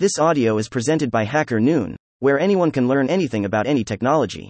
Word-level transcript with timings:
This 0.00 0.18
audio 0.18 0.56
is 0.56 0.70
presented 0.70 1.10
by 1.10 1.24
Hacker 1.24 1.60
Noon, 1.60 1.94
where 2.20 2.40
anyone 2.40 2.70
can 2.70 2.88
learn 2.88 3.10
anything 3.10 3.44
about 3.44 3.66
any 3.66 3.84
technology. 3.84 4.48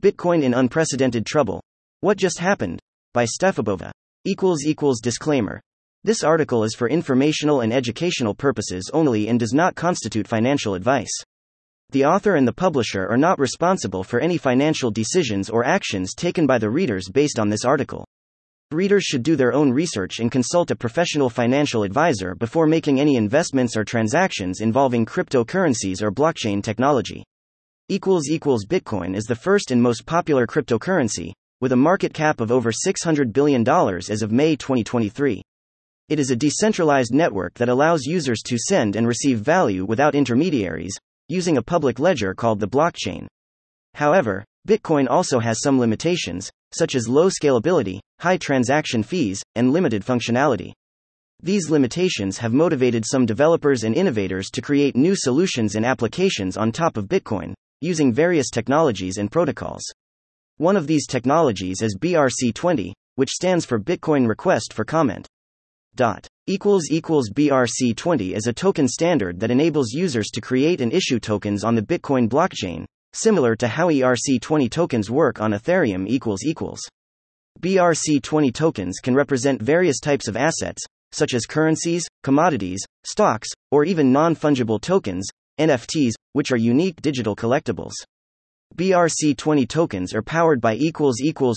Bitcoin 0.00 0.42
in 0.42 0.54
unprecedented 0.54 1.26
trouble. 1.26 1.62
What 2.00 2.16
just 2.16 2.38
happened? 2.38 2.80
By 3.12 3.26
Stefabova. 3.26 3.90
Equals 4.24 4.64
equals 4.64 5.02
disclaimer. 5.02 5.60
This 6.02 6.24
article 6.24 6.64
is 6.64 6.74
for 6.74 6.88
informational 6.88 7.60
and 7.60 7.74
educational 7.74 8.34
purposes 8.34 8.90
only 8.94 9.28
and 9.28 9.38
does 9.38 9.52
not 9.52 9.74
constitute 9.74 10.26
financial 10.26 10.72
advice. 10.72 11.12
The 11.90 12.06
author 12.06 12.36
and 12.36 12.48
the 12.48 12.54
publisher 12.54 13.06
are 13.06 13.18
not 13.18 13.38
responsible 13.38 14.02
for 14.02 14.18
any 14.18 14.38
financial 14.38 14.90
decisions 14.90 15.50
or 15.50 15.62
actions 15.62 16.14
taken 16.14 16.46
by 16.46 16.56
the 16.56 16.70
readers 16.70 17.06
based 17.10 17.38
on 17.38 17.50
this 17.50 17.66
article. 17.66 18.06
Readers 18.72 19.02
should 19.02 19.24
do 19.24 19.34
their 19.34 19.52
own 19.52 19.72
research 19.72 20.20
and 20.20 20.30
consult 20.30 20.70
a 20.70 20.76
professional 20.76 21.28
financial 21.28 21.82
advisor 21.82 22.36
before 22.36 22.68
making 22.68 23.00
any 23.00 23.16
investments 23.16 23.76
or 23.76 23.82
transactions 23.82 24.60
involving 24.60 25.04
cryptocurrencies 25.04 26.00
or 26.00 26.12
blockchain 26.12 26.62
technology. 26.62 27.24
Bitcoin 27.90 29.16
is 29.16 29.24
the 29.24 29.34
first 29.34 29.72
and 29.72 29.82
most 29.82 30.06
popular 30.06 30.46
cryptocurrency, 30.46 31.32
with 31.60 31.72
a 31.72 31.76
market 31.76 32.14
cap 32.14 32.40
of 32.40 32.52
over 32.52 32.70
$600 32.70 33.32
billion 33.32 33.68
as 33.68 34.22
of 34.22 34.30
May 34.30 34.54
2023. 34.54 35.42
It 36.08 36.20
is 36.20 36.30
a 36.30 36.36
decentralized 36.36 37.12
network 37.12 37.54
that 37.54 37.68
allows 37.68 38.06
users 38.06 38.40
to 38.42 38.56
send 38.56 38.94
and 38.94 39.04
receive 39.04 39.40
value 39.40 39.84
without 39.84 40.14
intermediaries, 40.14 40.96
using 41.28 41.56
a 41.56 41.62
public 41.62 41.98
ledger 41.98 42.34
called 42.34 42.60
the 42.60 42.68
blockchain. 42.68 43.26
However, 43.94 44.44
Bitcoin 44.68 45.08
also 45.10 45.40
has 45.40 45.60
some 45.60 45.80
limitations, 45.80 46.52
such 46.72 46.94
as 46.94 47.08
low 47.08 47.28
scalability, 47.28 48.00
high 48.20 48.36
transaction 48.36 49.02
fees, 49.02 49.42
and 49.54 49.72
limited 49.72 50.04
functionality. 50.04 50.72
These 51.42 51.70
limitations 51.70 52.36
have 52.38 52.52
motivated 52.52 53.04
some 53.06 53.24
developers 53.24 53.84
and 53.84 53.94
innovators 53.94 54.50
to 54.50 54.60
create 54.60 54.94
new 54.94 55.14
solutions 55.16 55.74
and 55.74 55.86
applications 55.86 56.56
on 56.56 56.70
top 56.70 56.96
of 56.96 57.06
Bitcoin, 57.06 57.54
using 57.80 58.12
various 58.12 58.50
technologies 58.50 59.16
and 59.16 59.32
protocols. 59.32 59.82
One 60.58 60.76
of 60.76 60.86
these 60.86 61.06
technologies 61.06 61.80
is 61.80 61.96
BRC20, 61.98 62.92
which 63.14 63.30
stands 63.30 63.64
for 63.64 63.80
Bitcoin 63.80 64.28
Request 64.28 64.74
for 64.74 64.84
Comment. 64.84 65.26
Dot 65.94 66.28
equals 66.46 66.90
equals 66.90 67.30
BRC20 67.30 68.32
is 68.36 68.46
a 68.46 68.52
token 68.52 68.86
standard 68.86 69.40
that 69.40 69.50
enables 69.50 69.92
users 69.92 70.28
to 70.28 70.40
create 70.40 70.80
and 70.80 70.92
issue 70.92 71.18
tokens 71.18 71.64
on 71.64 71.74
the 71.74 71.82
Bitcoin 71.82 72.28
blockchain, 72.28 72.84
similar 73.12 73.56
to 73.56 73.68
how 73.68 73.88
ERC20 73.88 74.70
tokens 74.70 75.10
work 75.10 75.40
on 75.40 75.52
Ethereum 75.52 76.08
equals 76.08 76.44
equals. 76.44 76.80
BRC20 77.60 78.54
tokens 78.54 79.00
can 79.02 79.14
represent 79.14 79.60
various 79.60 80.00
types 80.00 80.28
of 80.28 80.36
assets, 80.36 80.82
such 81.12 81.34
as 81.34 81.46
currencies, 81.46 82.06
commodities, 82.22 82.80
stocks, 83.04 83.48
or 83.70 83.84
even 83.84 84.12
non-fungible 84.12 84.80
tokens, 84.80 85.26
NFTs, 85.58 86.12
which 86.32 86.52
are 86.52 86.56
unique 86.56 87.02
digital 87.02 87.36
collectibles. 87.36 87.92
BRC20 88.76 89.68
tokens 89.68 90.14
are 90.14 90.22
powered 90.22 90.60
by 90.60 90.76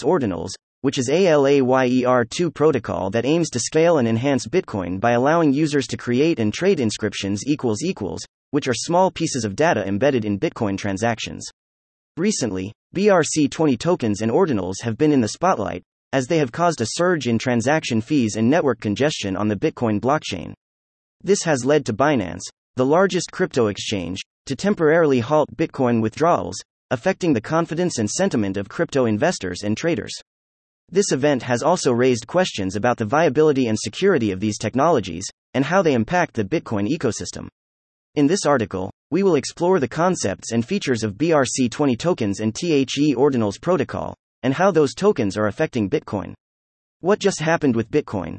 ordinals, 0.03 0.49
which 0.81 0.97
is 0.97 1.07
a 1.07 1.25
LAYER2 1.25 2.53
protocol 2.53 3.09
that 3.11 3.25
aims 3.25 3.49
to 3.51 3.59
scale 3.59 3.99
and 3.99 4.07
enhance 4.07 4.45
Bitcoin 4.45 4.99
by 4.99 5.11
allowing 5.11 5.53
users 5.53 5.87
to 5.87 5.95
create 5.95 6.39
and 6.39 6.53
trade 6.53 6.81
inscriptions 6.81 7.43
which 8.53 8.67
are 8.67 8.73
small 8.75 9.09
pieces 9.09 9.45
of 9.45 9.55
data 9.55 9.83
embedded 9.87 10.25
in 10.25 10.39
Bitcoin 10.39 10.77
transactions. 10.77 11.43
Recently, 12.17 12.71
BRC20 12.95 13.79
tokens 13.79 14.21
and 14.21 14.31
ordinals 14.31 14.75
have 14.83 14.95
been 14.95 15.11
in 15.11 15.21
the 15.21 15.29
spotlight, 15.29 15.81
as 16.11 16.27
they 16.27 16.37
have 16.37 16.51
caused 16.51 16.79
a 16.79 16.85
surge 16.87 17.27
in 17.27 17.39
transaction 17.39 17.99
fees 17.99 18.35
and 18.35 18.47
network 18.47 18.79
congestion 18.79 19.35
on 19.35 19.47
the 19.47 19.55
Bitcoin 19.55 19.99
blockchain. 19.99 20.53
This 21.23 21.41
has 21.41 21.65
led 21.65 21.83
to 21.87 21.93
Binance, 21.93 22.43
the 22.75 22.85
largest 22.85 23.31
crypto 23.31 23.69
exchange, 23.69 24.21
to 24.45 24.55
temporarily 24.55 25.19
halt 25.19 25.49
Bitcoin 25.57 25.99
withdrawals, 25.99 26.61
affecting 26.91 27.33
the 27.33 27.41
confidence 27.41 27.97
and 27.97 28.07
sentiment 28.07 28.55
of 28.55 28.69
crypto 28.69 29.05
investors 29.05 29.63
and 29.63 29.75
traders. 29.75 30.13
This 30.91 31.11
event 31.11 31.41
has 31.41 31.63
also 31.63 31.91
raised 31.91 32.27
questions 32.27 32.75
about 32.75 32.97
the 32.97 33.05
viability 33.05 33.65
and 33.65 33.79
security 33.79 34.29
of 34.29 34.39
these 34.39 34.59
technologies, 34.59 35.25
and 35.55 35.65
how 35.65 35.81
they 35.81 35.95
impact 35.95 36.35
the 36.35 36.43
Bitcoin 36.43 36.87
ecosystem. 36.87 37.47
In 38.15 38.27
this 38.27 38.45
article, 38.45 38.91
we 39.09 39.23
will 39.23 39.37
explore 39.37 39.79
the 39.79 39.87
concepts 39.87 40.51
and 40.51 40.63
features 40.63 41.01
of 41.03 41.15
BRC20 41.15 41.97
tokens 41.97 42.41
and 42.41 42.53
THE 42.53 43.15
Ordinals 43.17 43.59
protocol, 43.59 44.13
and 44.43 44.53
how 44.53 44.69
those 44.69 44.93
tokens 44.93 45.35
are 45.35 45.47
affecting 45.47 45.89
Bitcoin. 45.89 46.35
What 46.99 47.17
just 47.17 47.39
happened 47.39 47.75
with 47.75 47.89
Bitcoin? 47.89 48.37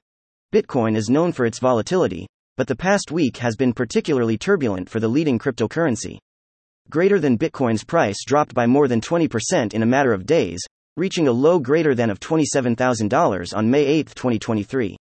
Bitcoin 0.52 0.96
is 0.96 1.08
known 1.08 1.32
for 1.32 1.44
its 1.44 1.58
volatility, 1.58 2.24
but 2.56 2.68
the 2.68 2.76
past 2.76 3.10
week 3.10 3.38
has 3.38 3.56
been 3.56 3.72
particularly 3.72 4.38
turbulent 4.38 4.88
for 4.88 5.00
the 5.00 5.08
leading 5.08 5.40
cryptocurrency. 5.40 6.18
Greater 6.88 7.18
than 7.18 7.36
Bitcoin's 7.36 7.82
price 7.82 8.24
dropped 8.24 8.54
by 8.54 8.66
more 8.66 8.86
than 8.86 9.00
20% 9.00 9.74
in 9.74 9.82
a 9.82 9.86
matter 9.86 10.12
of 10.12 10.24
days, 10.24 10.60
reaching 10.96 11.26
a 11.26 11.32
low 11.32 11.58
greater 11.58 11.96
than 11.96 12.10
of 12.10 12.20
$27,000 12.20 13.56
on 13.56 13.70
May 13.70 13.84
8, 13.86 14.06
2023. 14.14 14.96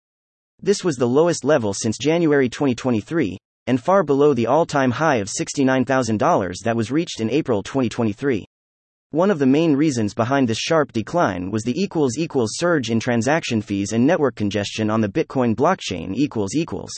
This 0.61 0.81
was 0.81 0.95
the 0.95 1.05
lowest 1.05 1.43
level 1.43 1.73
since 1.73 1.97
January 1.97 2.47
2023, 2.47 3.37
and 3.67 3.81
far 3.81 4.03
below 4.03 4.33
the 4.33 4.47
all 4.47 4.65
time 4.65 4.91
high 4.91 5.17
of 5.17 5.29
$69,000 5.29 6.55
that 6.63 6.75
was 6.75 6.91
reached 6.91 7.19
in 7.19 7.29
April 7.29 7.63
2023. 7.63 8.45
One 9.11 9.29
of 9.29 9.39
the 9.39 9.45
main 9.45 9.75
reasons 9.75 10.13
behind 10.13 10.47
this 10.47 10.57
sharp 10.57 10.93
decline 10.93 11.51
was 11.51 11.63
the 11.63 11.77
equals 11.77 12.17
equals 12.17 12.51
surge 12.55 12.89
in 12.89 12.99
transaction 12.99 13.61
fees 13.61 13.91
and 13.91 14.07
network 14.07 14.35
congestion 14.35 14.89
on 14.89 15.01
the 15.01 15.09
Bitcoin 15.09 15.53
blockchain 15.53 16.13
equals 16.15 16.55
equals. 16.55 16.91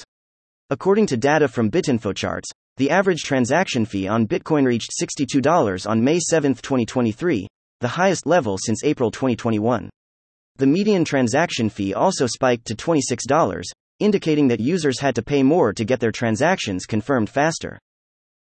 According 0.69 1.07
to 1.07 1.17
data 1.17 1.47
from 1.47 1.71
BitInfoCharts, 1.71 2.51
the 2.77 2.89
average 2.89 3.23
transaction 3.23 3.85
fee 3.85 4.07
on 4.07 4.27
Bitcoin 4.27 4.65
reached 4.65 4.91
$62 5.01 5.89
on 5.89 6.03
May 6.03 6.19
7, 6.19 6.55
2023, 6.55 7.47
the 7.79 7.87
highest 7.87 8.25
level 8.25 8.57
since 8.57 8.83
April 8.83 9.11
2021. 9.11 9.89
The 10.57 10.67
median 10.67 11.03
transaction 11.03 11.69
fee 11.69 11.93
also 11.93 12.27
spiked 12.27 12.65
to 12.65 12.75
$26, 12.75 13.63
indicating 14.03 14.49
that 14.49 14.59
users 14.59 14.99
had 14.99 15.15
to 15.15 15.23
pay 15.23 15.41
more 15.41 15.73
to 15.73 15.85
get 15.85 15.99
their 15.99 16.11
transactions 16.11 16.85
confirmed 16.85 17.29
faster. 17.29 17.79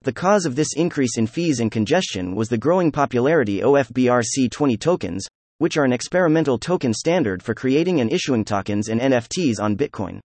The 0.03 0.13
cause 0.13 0.45
of 0.45 0.55
this 0.55 0.73
increase 0.77 1.17
in 1.17 1.27
fees 1.27 1.59
and 1.59 1.69
congestion 1.69 2.33
was 2.33 2.47
the 2.47 2.57
growing 2.57 2.91
popularity 2.91 3.61
of 3.61 3.89
BRC20 3.89 4.79
tokens, 4.79 5.27
which 5.57 5.75
are 5.75 5.83
an 5.83 5.91
experimental 5.91 6.57
token 6.57 6.93
standard 6.93 7.43
for 7.43 7.53
creating 7.53 7.99
and 7.99 8.11
issuing 8.11 8.45
tokens 8.45 8.87
and 8.87 9.01
NFTs 9.01 9.59
on 9.59 9.75
Bitcoin. 9.75 10.21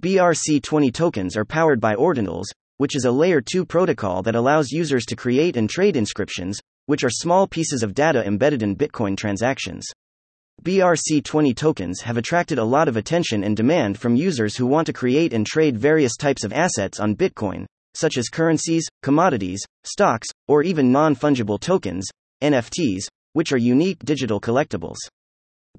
BRC20 0.00 0.92
tokens 0.92 1.36
are 1.38 1.46
powered 1.46 1.80
by 1.80 1.94
Ordinals, 1.94 2.44
which 2.76 2.94
is 2.94 3.06
a 3.06 3.10
layer 3.10 3.40
2 3.40 3.64
protocol 3.64 4.22
that 4.22 4.34
allows 4.34 4.70
users 4.70 5.06
to 5.06 5.16
create 5.16 5.56
and 5.56 5.70
trade 5.70 5.96
inscriptions, 5.96 6.60
which 6.84 7.02
are 7.02 7.10
small 7.10 7.46
pieces 7.46 7.82
of 7.82 7.94
data 7.94 8.24
embedded 8.26 8.62
in 8.62 8.76
Bitcoin 8.76 9.16
transactions. 9.16 9.86
BRC20 10.64 11.54
tokens 11.54 12.00
have 12.00 12.16
attracted 12.16 12.58
a 12.58 12.64
lot 12.64 12.88
of 12.88 12.96
attention 12.96 13.44
and 13.44 13.56
demand 13.56 13.96
from 13.96 14.16
users 14.16 14.56
who 14.56 14.66
want 14.66 14.86
to 14.86 14.92
create 14.92 15.32
and 15.32 15.46
trade 15.46 15.76
various 15.76 16.16
types 16.16 16.42
of 16.42 16.52
assets 16.52 16.98
on 16.98 17.14
Bitcoin, 17.14 17.64
such 17.94 18.18
as 18.18 18.28
currencies, 18.28 18.86
commodities, 19.02 19.64
stocks, 19.84 20.26
or 20.48 20.62
even 20.64 20.90
non 20.90 21.14
fungible 21.14 21.60
tokens, 21.60 22.06
NFTs, 22.42 23.06
which 23.34 23.52
are 23.52 23.58
unique 23.58 24.00
digital 24.04 24.40
collectibles. 24.40 24.96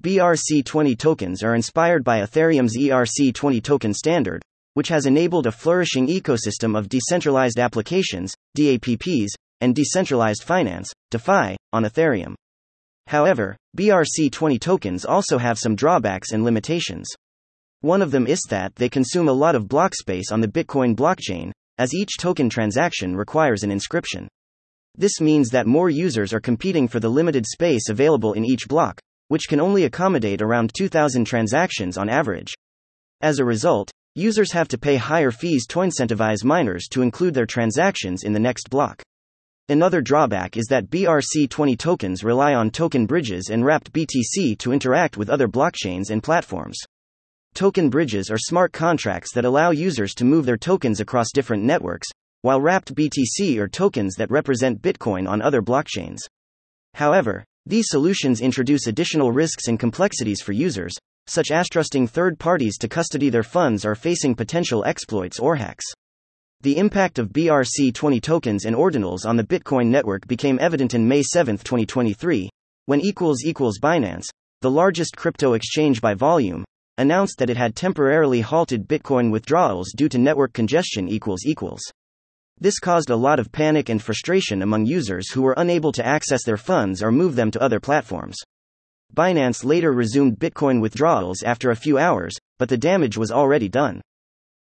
BRC20 0.00 0.98
tokens 0.98 1.42
are 1.42 1.54
inspired 1.54 2.02
by 2.02 2.20
Ethereum's 2.20 2.76
ERC20 2.76 3.62
token 3.62 3.92
standard, 3.92 4.40
which 4.74 4.88
has 4.88 5.04
enabled 5.04 5.46
a 5.46 5.52
flourishing 5.52 6.06
ecosystem 6.06 6.76
of 6.76 6.88
decentralized 6.88 7.58
applications, 7.58 8.34
DApps, 8.56 9.28
and 9.60 9.74
decentralized 9.74 10.42
finance, 10.42 10.90
DeFi, 11.10 11.56
on 11.74 11.84
Ethereum. 11.84 12.34
However, 13.10 13.56
BRC20 13.76 14.60
tokens 14.60 15.04
also 15.04 15.36
have 15.38 15.58
some 15.58 15.74
drawbacks 15.74 16.30
and 16.30 16.44
limitations. 16.44 17.08
One 17.80 18.02
of 18.02 18.12
them 18.12 18.28
is 18.28 18.40
that 18.50 18.76
they 18.76 18.88
consume 18.88 19.26
a 19.28 19.32
lot 19.32 19.56
of 19.56 19.66
block 19.66 19.96
space 19.96 20.30
on 20.30 20.40
the 20.40 20.46
Bitcoin 20.46 20.94
blockchain, 20.94 21.50
as 21.76 21.92
each 21.92 22.18
token 22.18 22.48
transaction 22.48 23.16
requires 23.16 23.64
an 23.64 23.72
inscription. 23.72 24.28
This 24.94 25.20
means 25.20 25.48
that 25.48 25.66
more 25.66 25.90
users 25.90 26.32
are 26.32 26.38
competing 26.38 26.86
for 26.86 27.00
the 27.00 27.08
limited 27.08 27.46
space 27.46 27.88
available 27.88 28.34
in 28.34 28.44
each 28.44 28.68
block, 28.68 29.00
which 29.26 29.48
can 29.48 29.60
only 29.60 29.86
accommodate 29.86 30.40
around 30.40 30.70
2,000 30.74 31.24
transactions 31.24 31.98
on 31.98 32.08
average. 32.08 32.54
As 33.22 33.40
a 33.40 33.44
result, 33.44 33.90
users 34.14 34.52
have 34.52 34.68
to 34.68 34.78
pay 34.78 34.94
higher 34.94 35.32
fees 35.32 35.66
to 35.66 35.80
incentivize 35.80 36.44
miners 36.44 36.86
to 36.92 37.02
include 37.02 37.34
their 37.34 37.46
transactions 37.46 38.22
in 38.22 38.32
the 38.32 38.38
next 38.38 38.70
block. 38.70 39.02
Another 39.70 40.00
drawback 40.00 40.56
is 40.56 40.66
that 40.66 40.90
BRC20 40.90 41.78
tokens 41.78 42.24
rely 42.24 42.54
on 42.54 42.72
token 42.72 43.06
bridges 43.06 43.50
and 43.52 43.64
wrapped 43.64 43.92
BTC 43.92 44.58
to 44.58 44.72
interact 44.72 45.16
with 45.16 45.30
other 45.30 45.46
blockchains 45.46 46.10
and 46.10 46.20
platforms. 46.20 46.76
Token 47.54 47.88
bridges 47.88 48.32
are 48.32 48.36
smart 48.36 48.72
contracts 48.72 49.32
that 49.32 49.44
allow 49.44 49.70
users 49.70 50.12
to 50.14 50.24
move 50.24 50.44
their 50.44 50.56
tokens 50.56 50.98
across 50.98 51.30
different 51.32 51.62
networks, 51.62 52.08
while 52.42 52.60
wrapped 52.60 52.96
BTC 52.96 53.58
are 53.58 53.68
tokens 53.68 54.16
that 54.16 54.32
represent 54.32 54.82
Bitcoin 54.82 55.28
on 55.28 55.40
other 55.40 55.62
blockchains. 55.62 56.18
However, 56.94 57.44
these 57.64 57.86
solutions 57.90 58.40
introduce 58.40 58.88
additional 58.88 59.30
risks 59.30 59.68
and 59.68 59.78
complexities 59.78 60.42
for 60.42 60.50
users, 60.50 60.96
such 61.28 61.52
as 61.52 61.68
trusting 61.68 62.08
third 62.08 62.40
parties 62.40 62.76
to 62.78 62.88
custody 62.88 63.30
their 63.30 63.44
funds 63.44 63.84
or 63.84 63.94
facing 63.94 64.34
potential 64.34 64.84
exploits 64.84 65.38
or 65.38 65.54
hacks. 65.54 65.84
The 66.62 66.76
impact 66.76 67.18
of 67.18 67.30
BRC20 67.30 68.20
tokens 68.20 68.66
and 68.66 68.76
ordinals 68.76 69.24
on 69.24 69.38
the 69.38 69.44
Bitcoin 69.44 69.86
network 69.86 70.26
became 70.26 70.58
evident 70.60 70.92
in 70.92 71.08
May 71.08 71.22
7, 71.22 71.56
2023, 71.56 72.50
when 72.84 73.00
equals 73.00 73.42
equals 73.46 73.78
Binance, 73.78 74.26
the 74.60 74.70
largest 74.70 75.16
crypto 75.16 75.54
exchange 75.54 76.02
by 76.02 76.12
volume, 76.12 76.62
announced 76.98 77.38
that 77.38 77.48
it 77.48 77.56
had 77.56 77.74
temporarily 77.74 78.42
halted 78.42 78.86
Bitcoin 78.86 79.30
withdrawals 79.30 79.94
due 79.96 80.10
to 80.10 80.18
network 80.18 80.52
congestion 80.52 81.08
equals 81.08 81.46
equals. 81.46 81.80
This 82.58 82.78
caused 82.78 83.08
a 83.08 83.16
lot 83.16 83.40
of 83.40 83.50
panic 83.50 83.88
and 83.88 84.02
frustration 84.02 84.60
among 84.60 84.84
users 84.84 85.30
who 85.30 85.40
were 85.40 85.54
unable 85.56 85.92
to 85.92 86.06
access 86.06 86.44
their 86.44 86.58
funds 86.58 87.02
or 87.02 87.10
move 87.10 87.36
them 87.36 87.50
to 87.52 87.62
other 87.62 87.80
platforms. 87.80 88.36
Binance 89.14 89.64
later 89.64 89.92
resumed 89.92 90.38
Bitcoin 90.38 90.82
withdrawals 90.82 91.42
after 91.42 91.70
a 91.70 91.76
few 91.76 91.96
hours, 91.96 92.36
but 92.58 92.68
the 92.68 92.76
damage 92.76 93.16
was 93.16 93.32
already 93.32 93.70
done. 93.70 94.02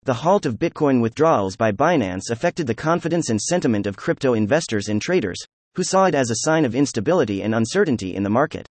The 0.06 0.14
halt 0.14 0.46
of 0.46 0.60
Bitcoin 0.60 1.02
withdrawals 1.02 1.56
by 1.56 1.72
Binance 1.72 2.30
affected 2.30 2.68
the 2.68 2.76
confidence 2.76 3.32
and 3.32 3.42
sentiment 3.42 3.88
of 3.88 3.98
crypto 3.98 4.36
investors 4.36 4.88
and 4.88 5.02
traders, 5.02 5.40
who 5.74 5.84
saw 5.84 6.06
it 6.06 6.14
as 6.14 6.30
a 6.30 6.46
sign 6.46 6.64
of 6.64 6.76
instability 6.76 7.42
and 7.42 7.56
uncertainty 7.56 8.14
in 8.14 8.22
the 8.22 8.30
market. 8.30 8.68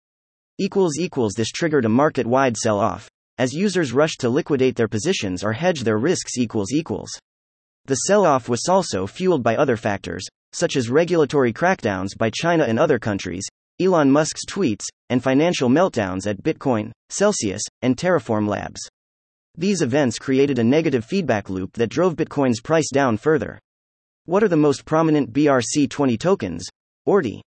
This 0.58 1.50
triggered 1.50 1.86
a 1.86 1.88
market-wide 1.88 2.58
sell-off, 2.58 3.08
as 3.38 3.54
users 3.54 3.94
rushed 3.94 4.20
to 4.20 4.28
liquidate 4.28 4.76
their 4.76 4.88
positions 4.88 5.42
or 5.42 5.54
hedge 5.54 5.80
their 5.84 5.96
risks. 5.96 6.34
The 6.36 7.94
sell-off 7.94 8.50
was 8.50 8.68
also 8.68 9.06
fueled 9.06 9.42
by 9.42 9.56
other 9.56 9.78
factors, 9.78 10.26
such 10.52 10.76
as 10.76 10.90
regulatory 10.90 11.54
crackdowns 11.54 12.10
by 12.14 12.28
China 12.28 12.64
and 12.64 12.78
other 12.78 12.98
countries, 12.98 13.46
Elon 13.80 14.10
Musk's 14.10 14.44
tweets, 14.44 14.84
and 15.08 15.22
financial 15.22 15.70
meltdowns 15.70 16.26
at 16.26 16.42
Bitcoin, 16.42 16.90
Celsius, 17.08 17.62
and 17.80 17.96
Terraform 17.96 18.46
Labs. 18.46 18.86
These 19.58 19.82
events 19.82 20.18
created 20.18 20.58
a 20.58 20.64
negative 20.64 21.04
feedback 21.04 21.50
loop 21.50 21.74
that 21.74 21.90
drove 21.90 22.16
Bitcoin's 22.16 22.62
price 22.62 22.88
down 22.90 23.18
further. 23.18 23.58
What 24.24 24.42
are 24.42 24.48
the 24.48 24.56
most 24.56 24.86
prominent 24.86 25.30
BRC20 25.34 26.18
tokens? 26.18 26.66
ORDI. 27.06 27.42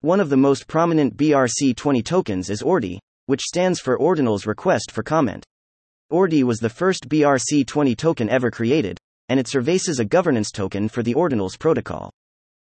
One 0.00 0.18
of 0.18 0.28
the 0.28 0.36
most 0.36 0.66
prominent 0.66 1.16
BRC20 1.16 2.04
tokens 2.04 2.50
is 2.50 2.62
ORDI, 2.62 2.98
which 3.26 3.42
stands 3.42 3.78
for 3.78 3.96
Ordinals 3.96 4.44
Request 4.44 4.90
for 4.90 5.04
Comment. 5.04 5.44
ORDI 6.10 6.42
was 6.42 6.58
the 6.58 6.68
first 6.68 7.08
BRC20 7.08 7.96
token 7.96 8.28
ever 8.28 8.50
created, 8.50 8.98
and 9.28 9.38
it 9.38 9.46
serves 9.46 9.88
as 9.88 10.00
a 10.00 10.04
governance 10.04 10.50
token 10.50 10.88
for 10.88 11.04
the 11.04 11.14
Ordinals 11.14 11.56
protocol. 11.56 12.10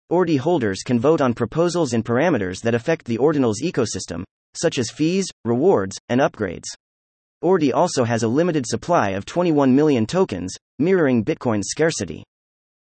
ORDI 0.10 0.38
holders 0.38 0.84
can 0.86 1.02
vote 1.02 1.20
on 1.20 1.34
proposals 1.34 1.92
and 1.92 2.06
parameters 2.06 2.62
that 2.62 2.75
affect 2.75 3.06
the 3.06 3.18
Ordinals 3.18 3.62
ecosystem, 3.62 4.24
such 4.54 4.78
as 4.80 4.90
fees, 4.90 5.28
rewards, 5.44 5.98
and 6.08 6.22
upgrades. 6.22 6.68
ORDI 7.41 7.71
also 7.74 8.03
has 8.03 8.24
a 8.24 8.27
limited 8.27 8.65
supply 8.68 9.12
of 9.12 9.25
21 9.25 9.74
million 9.74 10.06
tokens, 10.06 10.53
mirroring 10.77 11.24
Bitcoin's 11.24 11.69
scarcity. 11.69 12.21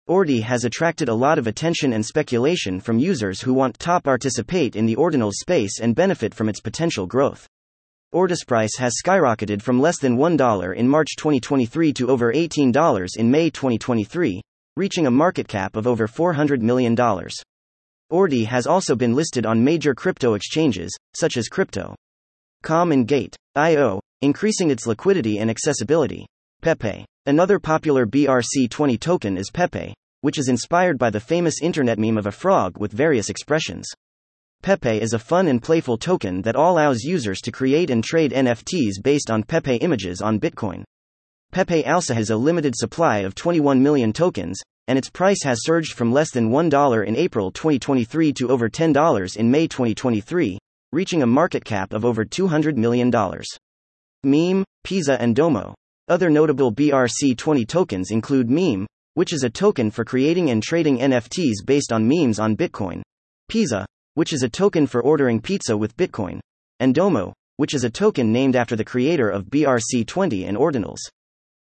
ORDI 0.09 0.41
has 0.41 0.65
attracted 0.65 1.09
a 1.09 1.13
lot 1.13 1.37
of 1.37 1.45
attention 1.45 1.93
and 1.93 2.03
speculation 2.03 2.79
from 2.79 2.97
users 2.97 3.39
who 3.39 3.53
want 3.53 3.77
to 3.77 4.01
participate 4.01 4.75
in 4.75 4.87
the 4.87 4.95
ordinal 4.95 5.31
space 5.31 5.79
and 5.79 5.93
benefit 5.93 6.33
from 6.33 6.49
its 6.49 6.59
potential 6.59 7.05
growth. 7.05 7.47
ORDI's 8.11 8.43
price 8.45 8.75
has 8.77 8.95
skyrocketed 9.05 9.61
from 9.61 9.79
less 9.79 9.99
than 9.99 10.17
$1 10.17 10.75
in 10.75 10.89
March 10.89 11.09
2023 11.17 11.93
to 11.93 12.09
over 12.09 12.33
$18 12.33 13.09
in 13.15 13.29
May 13.29 13.51
2023, 13.51 14.41
reaching 14.75 15.05
a 15.05 15.11
market 15.11 15.47
cap 15.47 15.75
of 15.75 15.85
over 15.85 16.07
$400 16.07 16.61
million. 16.61 16.95
ORDI 18.11 18.45
has 18.47 18.65
also 18.65 18.95
been 18.95 19.13
listed 19.13 19.45
on 19.45 19.63
major 19.63 19.93
crypto 19.93 20.33
exchanges, 20.33 20.97
such 21.15 21.37
as 21.37 21.47
Crypto.com 21.47 22.91
and 22.91 23.07
Gate.io, 23.07 23.99
increasing 24.21 24.71
its 24.71 24.87
liquidity 24.87 25.39
and 25.39 25.49
accessibility. 25.49 26.25
Pepe. 26.61 27.05
Another 27.25 27.59
popular 27.59 28.05
BRC20 28.05 28.99
token 28.99 29.37
is 29.37 29.51
Pepe, 29.51 29.93
which 30.21 30.39
is 30.39 30.49
inspired 30.49 30.97
by 30.97 31.09
the 31.09 31.19
famous 31.19 31.61
internet 31.61 31.99
meme 31.99 32.17
of 32.17 32.25
a 32.25 32.31
frog 32.31 32.77
with 32.79 32.91
various 32.91 33.29
expressions. 33.29 33.87
Pepe 34.63 35.01
is 35.01 35.13
a 35.13 35.19
fun 35.19 35.47
and 35.47 35.61
playful 35.61 35.97
token 35.97 36.41
that 36.41 36.55
allows 36.55 37.03
users 37.03 37.41
to 37.41 37.51
create 37.51 37.89
and 37.89 38.03
trade 38.03 38.31
NFTs 38.31 39.01
based 39.03 39.29
on 39.29 39.43
Pepe 39.43 39.75
images 39.75 40.21
on 40.21 40.39
Bitcoin. 40.39 40.83
Pepe 41.51 41.85
also 41.85 42.13
has 42.13 42.29
a 42.29 42.35
limited 42.35 42.75
supply 42.75 43.19
of 43.19 43.35
21 43.35 43.81
million 43.81 44.11
tokens, 44.11 44.59
and 44.87 44.97
its 44.97 45.09
price 45.09 45.43
has 45.43 45.63
surged 45.63 45.93
from 45.93 46.11
less 46.11 46.31
than 46.31 46.49
$1 46.49 47.05
in 47.05 47.15
April 47.15 47.51
2023 47.51 48.33
to 48.33 48.49
over 48.49 48.67
$10 48.69 49.37
in 49.37 49.51
May 49.51 49.67
2023, 49.67 50.57
reaching 50.91 51.21
a 51.21 51.27
market 51.27 51.63
cap 51.63 51.93
of 51.93 52.03
over 52.03 52.25
$200 52.25 52.75
million. 52.75 53.11
Meme, 54.27 54.63
Pizza, 54.83 55.19
and 55.19 55.35
Domo. 55.35 55.73
Other 56.09 56.29
notable 56.29 56.71
BRC20 56.73 57.67
tokens 57.67 58.11
include 58.11 58.49
Meme, 58.49 58.85
which 59.15 59.33
is 59.33 59.43
a 59.43 59.49
token 59.49 59.89
for 59.89 60.05
creating 60.05 60.51
and 60.51 60.61
trading 60.61 60.99
NFTs 60.99 61.65
based 61.65 61.91
on 61.91 62.07
memes 62.07 62.37
on 62.37 62.55
Bitcoin. 62.55 63.01
Pizza, 63.49 63.85
which 64.13 64.33
is 64.33 64.43
a 64.43 64.49
token 64.49 64.85
for 64.85 65.01
ordering 65.01 65.41
pizza 65.41 65.75
with 65.75 65.97
Bitcoin, 65.97 66.39
and 66.79 66.93
Domo, 66.93 67.33
which 67.55 67.73
is 67.73 67.83
a 67.83 67.89
token 67.89 68.31
named 68.31 68.55
after 68.55 68.75
the 68.75 68.85
creator 68.85 69.29
of 69.29 69.45
BRC20 69.45 70.47
and 70.47 70.57
Ordinals. 70.57 70.99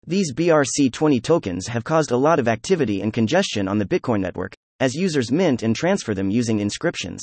These 0.08 0.34
BRC20 0.34 1.22
tokens 1.22 1.68
have 1.68 1.84
caused 1.84 2.12
a 2.12 2.18
lot 2.18 2.40
of 2.40 2.48
activity 2.48 3.02
and 3.02 3.14
congestion 3.14 3.68
on 3.68 3.78
the 3.78 3.86
Bitcoin 3.86 4.22
network, 4.22 4.54
as 4.80 4.96
users 4.96 5.32
mint 5.32 5.62
and 5.62 5.76
transfer 5.76 6.14
them 6.14 6.32
using 6.32 6.60
inscriptions. 6.60 7.22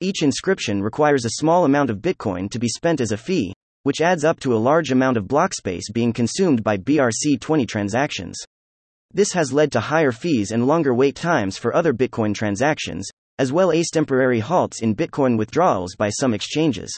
Each 0.00 0.22
inscription 0.22 0.82
requires 0.82 1.24
a 1.24 1.36
small 1.38 1.64
amount 1.64 1.90
of 1.90 1.98
Bitcoin 1.98 2.50
to 2.50 2.58
be 2.58 2.68
spent 2.68 3.00
as 3.00 3.12
a 3.12 3.16
fee, 3.16 3.52
which 3.82 4.00
adds 4.00 4.24
up 4.24 4.40
to 4.40 4.54
a 4.54 4.58
large 4.58 4.90
amount 4.90 5.16
of 5.16 5.28
block 5.28 5.54
space 5.54 5.90
being 5.90 6.12
consumed 6.12 6.62
by 6.62 6.76
BRC20 6.76 7.66
transactions. 7.66 8.36
This 9.12 9.32
has 9.32 9.52
led 9.52 9.72
to 9.72 9.80
higher 9.80 10.12
fees 10.12 10.52
and 10.52 10.66
longer 10.66 10.94
wait 10.94 11.16
times 11.16 11.56
for 11.56 11.74
other 11.74 11.92
Bitcoin 11.92 12.34
transactions, 12.34 13.08
as 13.38 13.52
well 13.52 13.72
as 13.72 13.88
temporary 13.88 14.40
halts 14.40 14.82
in 14.82 14.94
Bitcoin 14.94 15.38
withdrawals 15.38 15.96
by 15.96 16.10
some 16.10 16.34
exchanges. 16.34 16.92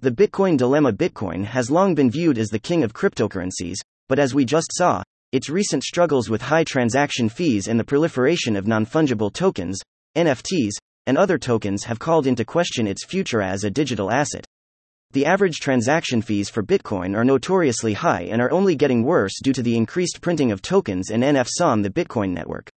The 0.00 0.10
Bitcoin 0.10 0.56
dilemma 0.56 0.92
Bitcoin 0.92 1.44
has 1.44 1.70
long 1.70 1.94
been 1.94 2.10
viewed 2.10 2.38
as 2.38 2.48
the 2.48 2.58
king 2.58 2.82
of 2.82 2.94
cryptocurrencies, 2.94 3.76
but 4.08 4.18
as 4.18 4.34
we 4.34 4.44
just 4.44 4.68
saw, 4.72 5.02
its 5.32 5.50
recent 5.50 5.84
struggles 5.84 6.30
with 6.30 6.40
high 6.40 6.64
transaction 6.64 7.28
fees 7.28 7.68
and 7.68 7.78
the 7.78 7.84
proliferation 7.84 8.56
of 8.56 8.66
non 8.66 8.86
fungible 8.86 9.32
tokens, 9.32 9.78
NFTs, 10.16 10.72
and 11.06 11.18
other 11.18 11.36
tokens 11.36 11.84
have 11.84 11.98
called 11.98 12.26
into 12.26 12.44
question 12.44 12.86
its 12.86 13.04
future 13.04 13.42
as 13.42 13.64
a 13.64 13.70
digital 13.70 14.10
asset. 14.10 14.44
The 15.12 15.24
average 15.24 15.60
transaction 15.60 16.20
fees 16.20 16.50
for 16.50 16.62
Bitcoin 16.62 17.16
are 17.16 17.24
notoriously 17.24 17.94
high 17.94 18.28
and 18.30 18.42
are 18.42 18.50
only 18.50 18.76
getting 18.76 19.02
worse 19.02 19.40
due 19.42 19.54
to 19.54 19.62
the 19.62 19.74
increased 19.74 20.20
printing 20.20 20.52
of 20.52 20.60
tokens 20.60 21.10
and 21.10 21.22
NFTs 21.22 21.62
on 21.62 21.80
the 21.80 21.88
Bitcoin 21.88 22.32
network 22.32 22.68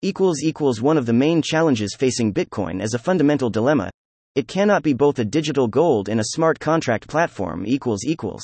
equals 0.00 0.42
equals 0.42 0.82
one 0.82 0.98
of 0.98 1.06
the 1.06 1.12
main 1.12 1.40
challenges 1.40 1.96
facing 1.98 2.32
Bitcoin 2.32 2.80
as 2.82 2.92
a 2.92 2.98
fundamental 2.98 3.48
dilemma. 3.48 3.90
It 4.34 4.46
cannot 4.46 4.82
be 4.82 4.92
both 4.92 5.18
a 5.18 5.24
digital 5.24 5.66
gold 5.66 6.08
and 6.10 6.20
a 6.20 6.30
smart 6.34 6.60
contract 6.60 7.08
platform 7.08 7.64
equals 7.66 8.04
equals. 8.04 8.42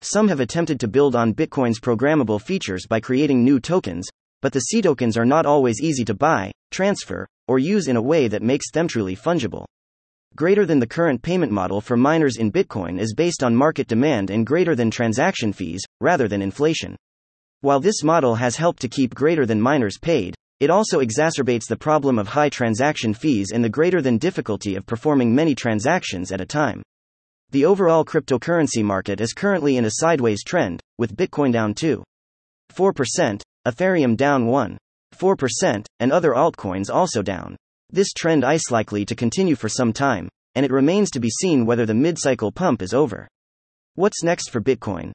Some 0.00 0.28
have 0.28 0.40
attempted 0.40 0.78
to 0.80 0.88
build 0.88 1.16
on 1.16 1.34
Bitcoin's 1.34 1.80
programmable 1.80 2.40
features 2.40 2.86
by 2.86 3.00
creating 3.00 3.44
new 3.44 3.58
tokens, 3.58 4.06
but 4.40 4.52
the 4.52 4.60
C 4.60 4.80
tokens 4.80 5.18
are 5.18 5.26
not 5.26 5.44
always 5.44 5.80
easy 5.82 6.04
to 6.04 6.14
buy, 6.14 6.52
transfer, 6.70 7.26
or 7.48 7.58
use 7.58 7.88
in 7.88 7.96
a 7.96 8.02
way 8.02 8.28
that 8.28 8.42
makes 8.42 8.70
them 8.70 8.86
truly 8.86 9.16
fungible. 9.16 9.66
Greater 10.36 10.66
than 10.66 10.80
the 10.80 10.86
current 10.86 11.22
payment 11.22 11.50
model 11.50 11.80
for 11.80 11.96
miners 11.96 12.36
in 12.36 12.52
Bitcoin 12.52 13.00
is 13.00 13.14
based 13.14 13.42
on 13.42 13.56
market 13.56 13.86
demand 13.86 14.28
and 14.28 14.46
greater 14.46 14.74
than 14.74 14.90
transaction 14.90 15.50
fees, 15.50 15.82
rather 16.02 16.28
than 16.28 16.42
inflation. 16.42 16.94
While 17.62 17.80
this 17.80 18.02
model 18.02 18.34
has 18.34 18.56
helped 18.56 18.82
to 18.82 18.88
keep 18.88 19.14
greater 19.14 19.46
than 19.46 19.62
miners 19.62 19.96
paid, 19.96 20.34
it 20.60 20.68
also 20.68 21.00
exacerbates 21.00 21.66
the 21.66 21.78
problem 21.78 22.18
of 22.18 22.28
high 22.28 22.50
transaction 22.50 23.14
fees 23.14 23.52
and 23.54 23.64
the 23.64 23.70
greater 23.70 24.02
than 24.02 24.18
difficulty 24.18 24.76
of 24.76 24.84
performing 24.84 25.34
many 25.34 25.54
transactions 25.54 26.30
at 26.30 26.42
a 26.42 26.46
time. 26.46 26.82
The 27.52 27.64
overall 27.64 28.04
cryptocurrency 28.04 28.84
market 28.84 29.22
is 29.22 29.32
currently 29.32 29.78
in 29.78 29.86
a 29.86 29.90
sideways 29.92 30.44
trend, 30.44 30.82
with 30.98 31.16
Bitcoin 31.16 31.50
down 31.50 31.72
2. 31.72 32.04
4%, 32.74 33.40
Ethereum 33.66 34.18
down 34.18 34.44
1. 34.44 34.76
4%, 35.14 35.86
and 35.98 36.12
other 36.12 36.32
altcoins 36.32 36.92
also 36.92 37.22
down. 37.22 37.56
This 37.90 38.12
trend 38.12 38.44
is 38.44 38.64
likely 38.70 39.04
to 39.04 39.14
continue 39.14 39.54
for 39.54 39.68
some 39.68 39.92
time, 39.92 40.28
and 40.56 40.66
it 40.66 40.72
remains 40.72 41.08
to 41.10 41.20
be 41.20 41.30
seen 41.30 41.64
whether 41.64 41.86
the 41.86 41.94
mid 41.94 42.18
cycle 42.18 42.50
pump 42.50 42.82
is 42.82 42.92
over. 42.92 43.28
What's 43.94 44.24
next 44.24 44.50
for 44.50 44.60
Bitcoin? 44.60 45.12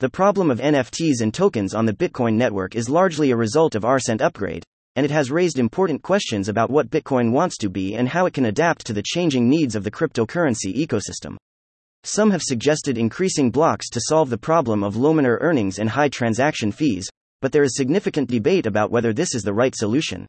The 0.00 0.10
problem 0.10 0.50
of 0.50 0.60
NFTs 0.60 1.22
and 1.22 1.32
tokens 1.32 1.74
on 1.74 1.86
the 1.86 1.94
Bitcoin 1.94 2.34
network 2.34 2.76
is 2.76 2.90
largely 2.90 3.30
a 3.30 3.36
result 3.36 3.74
of 3.74 3.84
Arsent 3.84 4.20
upgrade, 4.20 4.64
and 4.96 5.06
it 5.06 5.10
has 5.10 5.30
raised 5.30 5.58
important 5.58 6.02
questions 6.02 6.48
about 6.48 6.70
what 6.70 6.90
Bitcoin 6.90 7.32
wants 7.32 7.56
to 7.56 7.70
be 7.70 7.94
and 7.94 8.08
how 8.08 8.26
it 8.26 8.34
can 8.34 8.44
adapt 8.44 8.84
to 8.86 8.92
the 8.92 9.02
changing 9.02 9.48
needs 9.48 9.74
of 9.74 9.82
the 9.82 9.90
cryptocurrency 9.90 10.74
ecosystem. 10.74 11.36
Some 12.04 12.30
have 12.32 12.42
suggested 12.42 12.98
increasing 12.98 13.50
blocks 13.50 13.88
to 13.90 14.00
solve 14.08 14.28
the 14.28 14.36
problem 14.38 14.84
of 14.84 14.94
low 14.94 15.14
miner 15.14 15.38
earnings 15.40 15.78
and 15.78 15.88
high 15.88 16.10
transaction 16.10 16.70
fees, 16.70 17.08
but 17.40 17.50
there 17.50 17.62
is 17.62 17.76
significant 17.76 18.28
debate 18.28 18.66
about 18.66 18.90
whether 18.90 19.14
this 19.14 19.34
is 19.34 19.42
the 19.42 19.54
right 19.54 19.74
solution. 19.74 20.26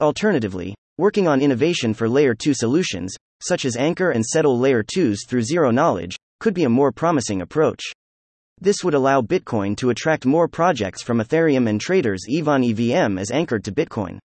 Alternatively, 0.00 0.74
working 0.98 1.26
on 1.26 1.40
innovation 1.40 1.94
for 1.94 2.08
layer 2.08 2.34
2 2.34 2.52
solutions, 2.52 3.14
such 3.40 3.64
as 3.64 3.76
anchor 3.76 4.10
and 4.10 4.24
settle 4.24 4.58
layer 4.58 4.82
2s 4.82 5.26
through 5.26 5.42
zero 5.42 5.70
knowledge, 5.70 6.16
could 6.40 6.54
be 6.54 6.64
a 6.64 6.68
more 6.68 6.92
promising 6.92 7.40
approach. 7.40 7.82
This 8.60 8.82
would 8.82 8.94
allow 8.94 9.22
Bitcoin 9.22 9.76
to 9.76 9.90
attract 9.90 10.26
more 10.26 10.48
projects 10.48 11.02
from 11.02 11.20
Ethereum 11.20 11.68
and 11.68 11.80
traders 11.80 12.24
Ivan 12.28 12.64
EVM 12.64 13.16
as 13.16 13.30
anchored 13.30 13.64
to 13.64 13.72
Bitcoin. 13.72 14.18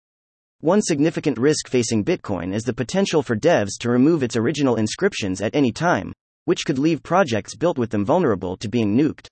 One 0.62 0.82
significant 0.82 1.38
risk 1.38 1.68
facing 1.68 2.04
Bitcoin 2.04 2.54
is 2.54 2.64
the 2.64 2.74
potential 2.74 3.22
for 3.22 3.36
devs 3.36 3.78
to 3.82 3.92
remove 3.92 4.24
its 4.24 4.36
original 4.36 4.78
inscriptions 4.78 5.42
at 5.42 5.54
any 5.54 5.72
time, 5.72 6.12
which 6.46 6.66
could 6.66 6.80
leave 6.80 7.04
projects 7.04 7.56
built 7.56 7.78
with 7.78 7.92
them 7.92 8.04
vulnerable 8.04 8.58
to 8.58 8.70
being 8.70 8.98
nuked. 8.98 9.28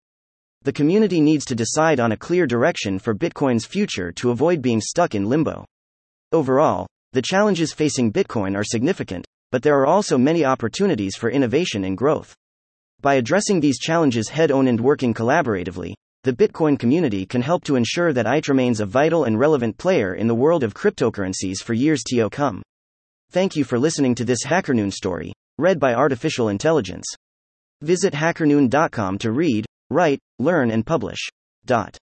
The 0.64 0.74
community 0.74 1.20
needs 1.20 1.46
to 1.46 1.56
decide 1.56 2.00
on 2.00 2.12
a 2.12 2.18
clear 2.18 2.46
direction 2.46 3.00
for 3.00 3.16
Bitcoin's 3.16 3.66
future 3.66 4.12
to 4.12 4.30
avoid 4.30 4.62
being 4.62 4.80
stuck 4.80 5.16
in 5.16 5.28
limbo. 5.28 5.66
Overall, 6.32 6.86
the 7.14 7.22
challenges 7.22 7.74
facing 7.74 8.12
Bitcoin 8.12 8.56
are 8.56 8.64
significant, 8.64 9.26
but 9.52 9.62
there 9.64 9.78
are 9.80 9.86
also 9.86 10.18
many 10.18 10.46
opportunities 10.46 11.16
for 11.16 11.30
innovation 11.30 11.84
and 11.84 11.98
growth. 11.98 12.34
By 13.02 13.16
addressing 13.16 13.60
these 13.60 13.80
challenges 13.80 14.30
head 14.30 14.52
on 14.52 14.68
and 14.68 14.80
working 14.80 15.14
collaboratively, 15.14 15.94
the 16.24 16.34
Bitcoin 16.34 16.78
community 16.78 17.26
can 17.26 17.42
help 17.42 17.64
to 17.64 17.76
ensure 17.76 18.14
that 18.14 18.28
IT 18.28 18.48
remains 18.48 18.80
a 18.80 18.86
vital 18.86 19.24
and 19.24 19.40
relevant 19.40 19.78
player 19.78 20.14
in 20.14 20.28
the 20.28 20.36
world 20.36 20.64
of 20.64 20.76
cryptocurrencies 20.76 21.58
for 21.64 21.74
years 21.74 22.04
to 22.04 22.30
come. 22.30 22.62
Thank 23.32 23.56
you 23.56 23.64
for 23.64 23.80
listening 23.80 24.14
to 24.16 24.26
this 24.26 24.46
HackerNoon 24.46 24.94
story, 24.94 25.34
read 25.58 25.80
by 25.80 25.96
Artificial 25.96 26.50
Intelligence. 26.50 27.06
Visit 27.82 28.14
hackerNoon.com 28.14 29.18
to 29.18 29.32
read, 29.32 29.66
write, 29.90 30.20
learn, 30.38 30.70
and 30.70 30.86
publish. 30.86 31.20
Dot. 31.66 31.98